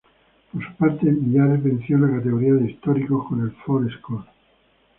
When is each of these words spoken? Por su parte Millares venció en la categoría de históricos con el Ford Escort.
Por 0.51 0.65
su 0.65 0.73
parte 0.77 1.05
Millares 1.11 1.63
venció 1.63 1.95
en 1.95 2.01
la 2.09 2.17
categoría 2.17 2.53
de 2.53 2.71
históricos 2.71 3.27
con 3.29 3.41
el 3.41 3.51
Ford 3.51 3.87
Escort. 3.87 4.25